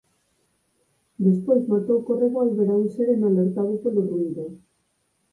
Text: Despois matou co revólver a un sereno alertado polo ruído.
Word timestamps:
Despois 1.25 1.63
matou 1.71 1.97
co 2.05 2.19
revólver 2.23 2.67
a 2.69 2.75
un 2.83 2.87
sereno 2.95 3.25
alertado 3.27 3.73
polo 3.83 4.01
ruído. 4.11 4.43